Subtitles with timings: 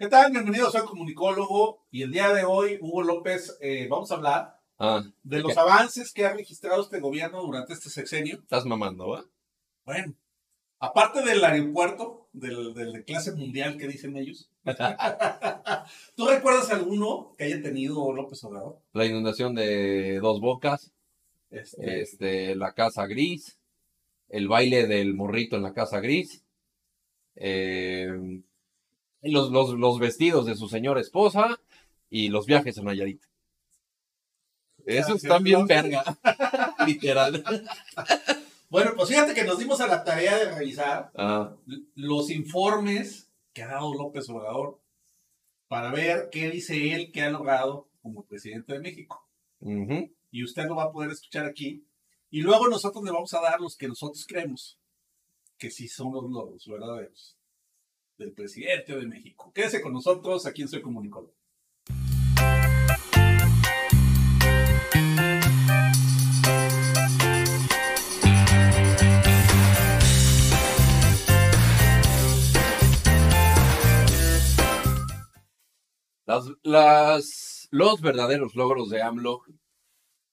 [0.00, 0.32] ¿Qué tal?
[0.32, 5.02] Bienvenidos, soy comunicólogo y el día de hoy, Hugo López, eh, vamos a hablar Ah,
[5.22, 8.38] de los avances que ha registrado este gobierno durante este sexenio.
[8.38, 9.26] estás mamando, ¿va?
[9.84, 10.14] Bueno,
[10.78, 14.48] aparte del aeropuerto, del, del de clase mundial que dicen ellos,
[16.16, 18.78] ¿tú recuerdas alguno que haya tenido López Obrador?
[18.94, 20.92] La inundación de Dos Bocas,
[21.50, 23.58] Este, este, la casa gris,
[24.30, 26.42] el baile del morrito en la casa gris,
[27.36, 28.40] eh,
[29.22, 31.60] los, los, los vestidos de su señora esposa
[32.08, 33.22] y los viajes a Nayarit.
[34.86, 36.02] Esos están bien verga,
[36.86, 37.44] literal.
[38.68, 41.54] Bueno, pues fíjate que nos dimos a la tarea de revisar Ah,
[41.94, 44.80] los informes que ha dado López Obrador
[45.68, 49.28] para ver qué dice él que ha logrado como presidente de México.
[50.30, 51.84] Y usted lo va a poder escuchar aquí.
[52.30, 54.78] Y luego nosotros le vamos a dar los que nosotros creemos
[55.58, 57.39] que sí son los logros verdaderos
[58.20, 59.50] del presidente de México.
[59.54, 61.34] Quédese con nosotros, aquí en Soy Comunicólogo.
[76.26, 79.42] Las, las, los verdaderos logros de AMLO,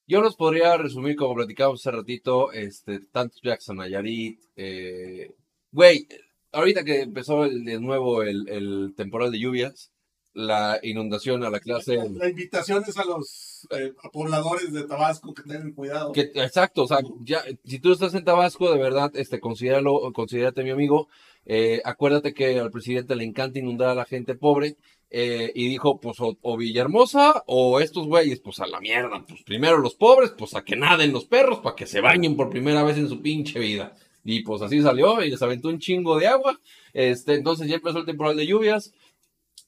[0.05, 2.99] yo los podría resumir como platicamos hace ratito, este,
[3.41, 5.33] viajes a Nayarit, eh,
[5.71, 6.08] güey,
[6.51, 9.91] ahorita que empezó el- de nuevo el, el temporal de lluvias,
[10.33, 15.33] la inundación a la clase, La invitación es a los eh, a pobladores de Tabasco
[15.33, 16.11] que tengan cuidado.
[16.11, 20.63] que, exacto, o sea, ya, si tú estás en Tabasco, de verdad, este, considéralo, considérate
[20.63, 21.07] mi amigo,
[21.45, 24.77] eh, acuérdate que al presidente le encanta inundar a la gente pobre,
[25.09, 29.41] eh, y dijo, pues, o, o Villahermosa, o estos güeyes, pues, a la mierda, pues,
[29.43, 32.83] primero los pobres, pues, a que naden los perros, para que se bañen por primera
[32.83, 33.95] vez en su pinche vida,
[34.30, 36.59] y pues, así salió, y les aventó un chingo de agua,
[36.94, 38.94] este, entonces ya empezó el temporal de lluvias,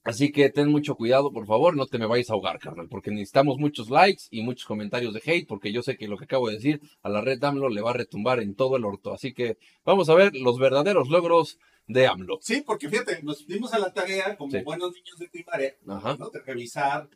[0.05, 3.11] Así que ten mucho cuidado, por favor, no te me vayas a ahogar, carnal, porque
[3.11, 6.47] necesitamos muchos likes y muchos comentarios de hate, porque yo sé que lo que acabo
[6.47, 9.13] de decir a la red AMLO le va a retumbar en todo el orto.
[9.13, 12.39] Así que vamos a ver los verdaderos logros de AMLO.
[12.41, 14.59] Sí, porque fíjate, nos dimos a la tarea como Sí.
[14.63, 16.15] buenos niños de primaria Ajá.
[16.17, 16.29] ¿no?
[16.29, 17.09] de revisar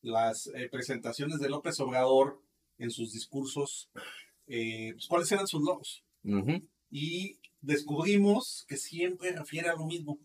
[0.00, 2.40] las eh, presentaciones de López Obrador
[2.78, 3.90] en sus discursos,
[4.46, 6.02] eh, pues, cuáles eran sus logros.
[6.24, 10.18] ujú, Y descubrimos que siempre refiere a lo mismo.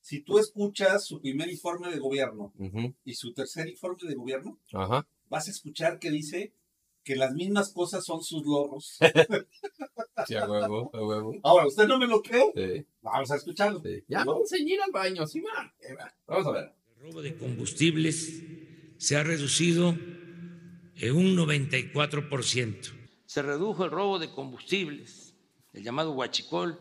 [0.00, 2.52] Si tú escuchas su primer informe de gobierno
[3.04, 4.58] y su tercer informe de gobierno,
[5.28, 6.52] vas a escuchar que dice
[7.04, 8.98] que las mismas cosas son sus logros.
[10.26, 11.34] Sí, a huevo, a huevo.
[11.42, 12.52] Ahora, ¿usted no me lo cree?
[12.54, 13.80] Sí, Vamos a escucharlo.
[13.82, 14.04] sí.
[14.06, 15.74] Ya vamos a ir al baño, sí, va.
[15.98, 16.14] Va.
[16.28, 16.72] Vamos a ver.
[16.96, 18.40] El robo de combustibles
[18.98, 19.88] se ha reducido
[20.96, 22.92] en un 94%.
[23.26, 25.21] Se redujo el robo de combustibles,
[25.72, 26.78] el llamado huachicol,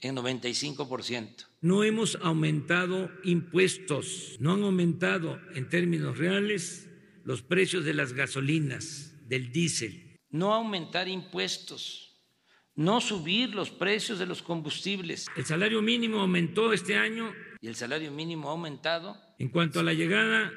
[0.00, 1.46] en 95%.
[1.62, 6.90] No hemos aumentado impuestos, no han aumentado en términos reales
[7.24, 10.20] los precios de las gasolinas, del diésel.
[10.28, 12.22] No aumentar impuestos,
[12.74, 17.76] no subir los precios de los combustibles El salario mínimo aumentó este año y el
[17.76, 19.16] salario mínimo ha aumentado.
[19.38, 20.52] en cuanto a la llegada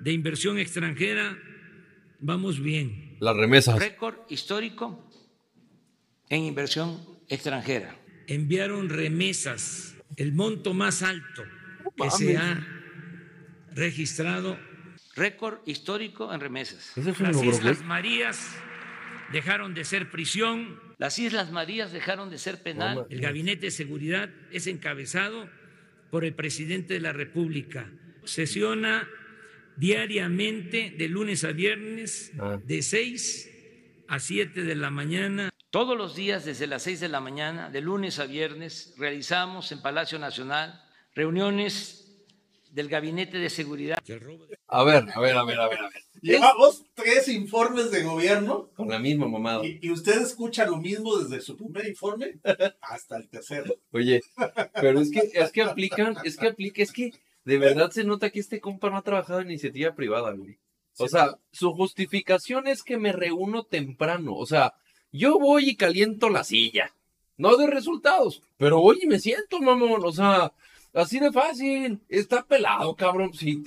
[0.00, 1.38] de inversión extranjera,
[2.18, 3.18] vamos bien.
[3.20, 3.78] Las remesas.
[3.78, 5.10] Récord histórico
[6.28, 7.96] en inversión extranjera.
[8.26, 11.44] enviaron remesas, el monto más alto
[11.96, 12.66] que se ha
[13.74, 14.58] registrado.
[15.14, 16.96] Récord histórico en remesas.
[16.96, 17.82] Es Las logro, Islas.
[17.84, 18.54] Marías
[19.32, 23.06] dejaron de ser prisión, Las Islas Marías dejaron de ser penal.
[23.10, 25.48] el gabinete de seguridad es encabezado
[26.10, 27.90] por el presidente de la República.
[28.24, 29.08] Sesiona
[29.76, 32.58] diariamente de lunes a viernes Ah.
[32.64, 33.50] de 6
[34.08, 35.50] a 7 de la mañana.
[35.76, 39.82] Todos los días desde las 6 de la mañana, de lunes a viernes, realizamos en
[39.82, 40.82] Palacio Nacional
[41.14, 42.16] reuniones
[42.70, 43.98] del Gabinete de Seguridad.
[44.68, 46.02] A ver, a ver, a ver, a ver, a ver.
[46.22, 49.66] Llevamos tres informes de gobierno Con la misma mamada.
[49.66, 52.40] y, y usted escucha lo mismo desde su primer informe
[52.80, 53.74] hasta el tercero.
[53.90, 54.22] Oye,
[54.80, 57.10] pero es que, es que aplican, es que aplica, es que
[57.44, 60.58] de verdad se nota que este compa no ha trabajado en iniciativa privada, güey.
[60.96, 64.34] O sea, su justificación es que me reúno temprano.
[64.36, 64.72] O sea,
[65.12, 66.92] yo voy y caliento la silla.
[67.36, 70.04] No doy resultados, pero voy y me siento, mamón.
[70.04, 70.52] O sea,
[70.94, 72.00] así de fácil.
[72.08, 73.34] Está pelado, cabrón.
[73.34, 73.62] Si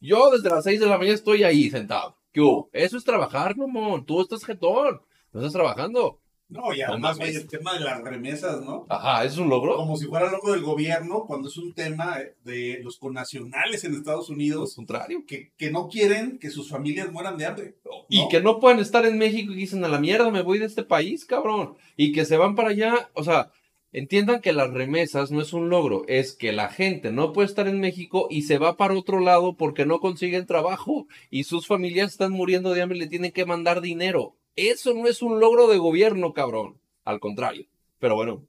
[0.00, 2.16] yo desde las 6 de la mañana estoy ahí sentado.
[2.32, 2.42] ¿Qué?
[2.72, 4.04] Eso es trabajar, mamón.
[4.04, 5.00] Tú estás jetón.
[5.32, 6.20] No estás trabajando.
[6.48, 8.86] No, y además el tema de las remesas, ¿no?
[8.88, 9.76] Ajá, ¿eso es un logro?
[9.76, 14.30] Como si fuera loco del gobierno cuando es un tema de los connacionales en Estados
[14.30, 15.24] Al Unidos contrario.
[15.26, 17.74] que, que no quieren que sus familias mueran de hambre.
[18.08, 20.64] Y que no pueden estar en México y dicen a la mierda, me voy de
[20.64, 21.76] este país, cabrón.
[21.96, 23.10] Y que se van para allá.
[23.12, 23.52] O sea,
[23.92, 27.68] entiendan que las remesas no es un logro, es que la gente no puede estar
[27.68, 32.12] en México y se va para otro lado porque no consiguen trabajo y sus familias
[32.12, 34.37] están muriendo de hambre y le tienen que mandar dinero.
[34.58, 36.80] Eso no es un logro de gobierno, cabrón.
[37.04, 37.66] Al contrario.
[38.00, 38.44] Pero bueno,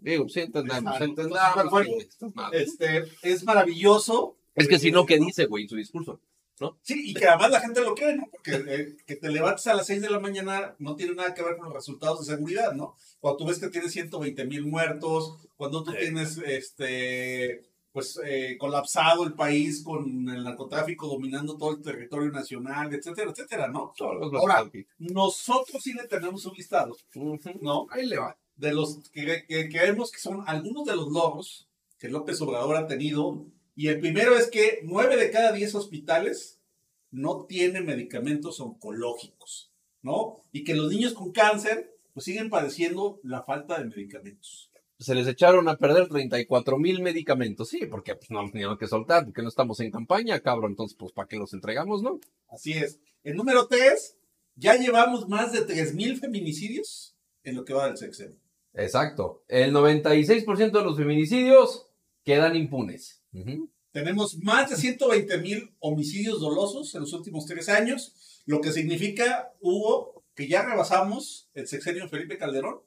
[0.00, 1.28] digo, sí entendemos, Exacto.
[1.68, 1.90] Bueno,
[2.34, 2.70] madres.
[2.70, 4.36] Este, es maravilloso.
[4.54, 6.18] Es que si no, ¿qué Eh, dice, güey, en su discurso?
[6.82, 8.28] Sí, y que además la gente lo cree, ¿no?
[8.30, 11.42] Porque eh, que te levantes a las 6 de la mañana no tiene nada que
[11.42, 12.96] ver con los resultados de seguridad, ¿no?
[13.20, 19.24] Cuando tú ves que tienes 120 mil muertos, cuando tú tienes, este, pues, eh, colapsado
[19.24, 23.92] el país con el narcotráfico dominando todo el territorio nacional, etcétera, etcétera, ¿no?
[23.96, 24.70] Todos los Ahora.
[24.98, 26.96] Nosotros sí le tenemos un listado.
[27.60, 27.86] ¿no?
[27.90, 28.36] Ahí le va.
[28.56, 32.86] de los que, que creemos que son algunos de los logros que López Obrador ha
[32.86, 33.44] tenido.
[33.76, 36.60] Y el primero es que nueve de cada diez hospitales
[37.10, 39.70] no tienen medicamentos oncológicos,
[40.02, 40.40] ¿no?
[40.52, 44.69] Y que los niños con cáncer pues siguen padeciendo la falta de medicamentos.
[45.00, 47.68] Se les echaron a perder 34 mil medicamentos.
[47.70, 50.72] Sí, porque pues, no los tenían que soltar, porque no estamos en campaña, cabrón.
[50.72, 52.20] Entonces, pues, ¿para qué los entregamos, no?
[52.48, 53.00] Así es.
[53.24, 54.16] El número tres,
[54.54, 58.36] ya llevamos más de tres mil feminicidios en lo que va del sexenio.
[58.74, 59.42] Exacto.
[59.48, 61.86] El 96% de los feminicidios
[62.24, 63.22] quedan impunes.
[63.92, 69.52] Tenemos más de 120 mil homicidios dolosos en los últimos tres años, lo que significa,
[69.60, 72.80] Hugo, que ya rebasamos el sexenio de Felipe Calderón.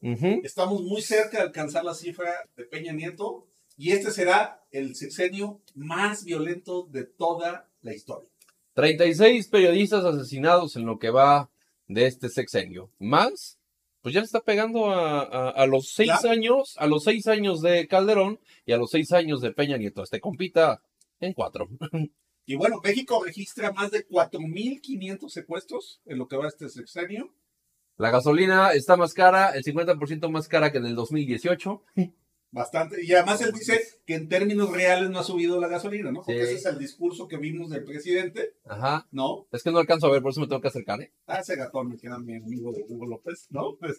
[0.43, 3.47] Estamos muy cerca de alcanzar la cifra de Peña Nieto
[3.77, 8.29] y este será el sexenio más violento de toda la historia.
[8.73, 11.49] 36 periodistas asesinados en lo que va
[11.87, 12.89] de este sexenio.
[12.97, 13.59] Más,
[14.01, 17.61] pues ya le está pegando a, a- a los seis años, a los seis años
[17.61, 20.01] de Calderón y a los seis años de Peña Nieto.
[20.01, 20.81] Este compita
[21.19, 21.67] en cuatro.
[22.45, 27.33] Y bueno, México registra más de 4.500 secuestros en lo que va este sexenio.
[27.97, 31.83] La gasolina está más cara, el 50% más cara que en el 2018.
[32.51, 33.03] Bastante.
[33.03, 36.21] Y además él dice que en términos reales no ha subido la gasolina, ¿no?
[36.21, 36.51] Porque Sí.
[36.51, 39.07] ese es el discurso que vimos del presidente, Ajá.
[39.11, 39.47] ¿no?
[39.51, 41.11] Es que no alcanzo a ver, por eso me tengo que acercar, ¿eh?
[41.25, 43.79] Ah, ese gatón me queda mi amigo de Hugo López, ¿no?
[43.81, 43.95] El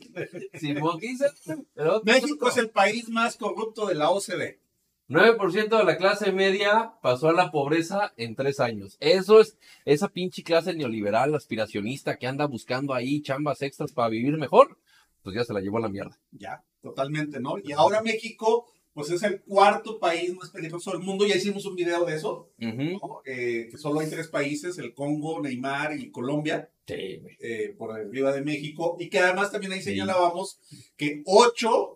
[1.89, 4.61] otro- México es el país más corrupto de la OCDE.
[5.09, 8.97] 9% de la clase media pasó a la pobreza en tres años.
[9.01, 14.37] Eso es esa pinche clase neoliberal aspiracionista que anda buscando ahí chambas extras para vivir
[14.39, 14.79] mejor.
[15.23, 16.19] Pues ya se la llevó a la mierda.
[16.33, 17.55] Ya, totalmente, ¿no?
[17.63, 21.27] Y ahora México, pues es el cuarto país más peligroso del mundo.
[21.27, 22.51] Ya hicimos un video de eso.
[22.59, 28.31] Eh, que solo hay tres países, el Congo, Neymar y Colombia, Sí, eh, por arriba
[28.33, 28.97] de México.
[29.01, 29.91] Y que además también ahí Sí.
[29.91, 30.61] señalábamos
[30.97, 31.94] que ocho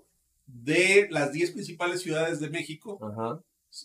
[0.48, 3.40] de las diez principales ciudades de México, Ajá.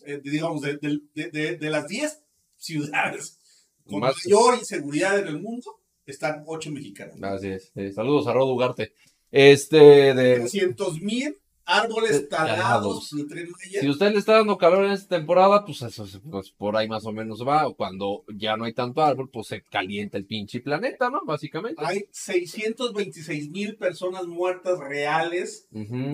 [0.06, 1.00] eh, digamos, de, de-
[1.30, 2.20] de- de- las diez
[2.56, 3.38] ciudades
[3.86, 7.22] con Más- mayor inseguridad en el mundo, están ocho mexicanas.
[7.22, 7.70] Así es.
[7.74, 8.92] Eh, saludos a Rod Ugarte.
[9.30, 10.36] Este, de.
[10.40, 13.08] 300 mil árboles Eh, talados.
[13.08, 16.88] Si usted le está dando calor en esta temporada, pues eso es- pues por ahí
[16.88, 17.72] más o menos va.
[17.74, 21.22] Cuando ya no hay tanto árbol, pues se calienta el pinche planeta, ¿no?
[21.24, 21.82] Básicamente.
[21.84, 25.66] Hay 626 mil personas muertas reales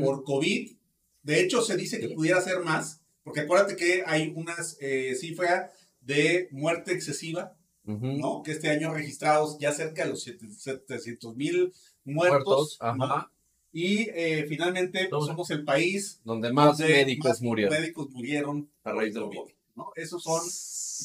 [0.03, 0.77] por COVID.
[1.23, 2.15] De hecho, se dice que Sí.
[2.15, 5.71] pudiera ser más, porque acuérdate que hay unas eh, cifras
[6.01, 7.57] de muerte excesiva.
[7.83, 8.43] ¿no?
[8.45, 11.73] Que este año registrados ya cerca de los 700 mil
[12.05, 12.79] muertos.
[12.79, 12.79] Muertos.
[12.97, 13.05] ¿no?
[13.05, 13.33] Ajá.
[13.73, 17.73] Y eh, finalmente pues, somos el país Donde más donde médicos más murieron.
[17.75, 19.53] médicos murieron A raíz del COVID.
[19.77, 19.93] ¿no?
[19.97, 20.41] Esos son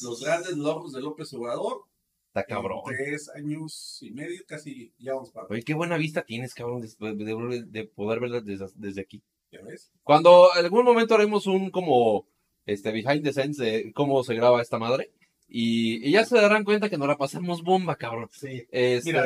[0.08, 1.84] los grandes logros de López Obrador.
[2.28, 2.80] Está cabrón.
[2.88, 5.46] En Tres años y medio, casi ya vamos para.
[5.48, 6.88] Oye, qué buena vista tienes, cabrón, de,
[7.24, 9.22] de- de poder verla desde, desde aquí.
[9.50, 9.90] ¿Ya ves?
[10.02, 12.26] Cuando en algún momento haremos un como
[12.66, 15.12] este behind the scenes de cómo se graba esta madre.
[15.48, 18.28] Y, y ya se darán cuenta que nos la pasamos bomba, cabrón.
[18.32, 18.66] Sí.
[18.70, 19.22] Este, Mira,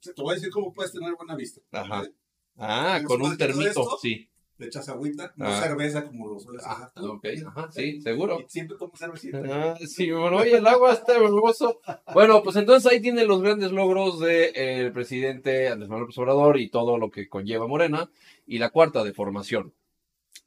[0.00, 1.60] te voy a decir cómo puedes tener buena vista.
[1.70, 1.98] Ajá.
[2.00, 2.12] ¿Vale?
[2.62, 3.98] Ah, ¿Tienes con un de termito, esto?
[4.00, 4.28] sí.
[4.58, 5.60] Le echas agüita, no Ah.
[5.60, 7.10] cerveza como lo sueles Ah, hacer.
[7.10, 8.38] ok, ajá, sí, seguro.
[8.40, 9.42] Y Siempre tomo cervecita.
[9.50, 11.80] Ah, sí, bueno, oye, el agua está hermoso.
[12.14, 16.68] Bueno, pues entonces ahí tienen los grandes logros del presidente Andrés Manuel López Obrador y
[16.68, 18.08] todo lo que conlleva Morena.
[18.46, 19.72] Y la cuarta, de formación.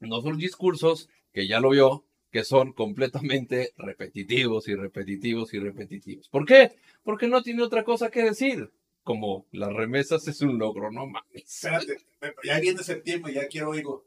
[0.00, 6.28] No son discursos, que ya lo vio, que son completamente repetitivos y repetitivos y repetitivos.
[6.30, 6.76] ¿Por qué?
[7.02, 8.70] Porque no tiene otra cosa que decir.
[9.06, 11.44] Como las remesas es un logro, no mames.
[11.44, 11.96] Espérate,
[12.42, 14.04] ya viene septiembre, ya quiero oigo.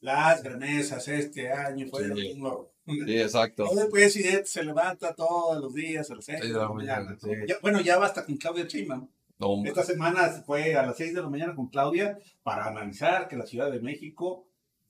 [0.00, 2.32] Las granezas este año fueron Sí.
[2.34, 2.70] un logro.
[2.86, 3.64] Sí, exacto.
[3.64, 7.16] Todo el presidente se levanta todos los días a las seis de la mañana.
[7.18, 7.30] sí.
[7.48, 9.08] Ya- bueno, ya basta con Claudia Sheinbaum.
[9.38, 9.62] No.
[9.64, 13.46] Esta semana fue a las 6 de la mañana con Claudia para analizar que la
[13.46, 14.46] Ciudad de México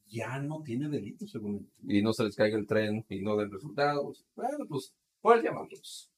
[0.09, 3.51] ya no tiene delitos, según y no se les caiga el tren y no den
[3.53, 4.27] resultados.
[4.35, 4.93] Bueno, pues,
[5.23, 6.11] ¿cuál llamamos?